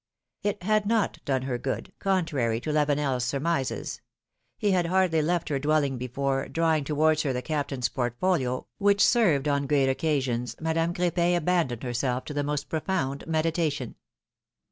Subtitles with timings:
[0.45, 4.01] ^^ It had not done her good, contrary to LaveneFs sur mises.
[4.57, 9.47] He had hardly left her dwelling before, drawing towards her the Captain's portfolio, which served
[9.47, 13.93] on great occasions, Madame Cr^pin abandoned herself to the most profound meditation.